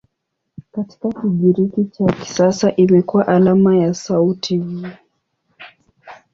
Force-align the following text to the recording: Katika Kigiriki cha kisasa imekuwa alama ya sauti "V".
Katika 0.71 1.09
Kigiriki 1.21 1.85
cha 1.85 2.05
kisasa 2.05 2.75
imekuwa 2.75 3.27
alama 3.27 3.77
ya 3.77 3.93
sauti 3.93 4.57
"V". 4.57 4.87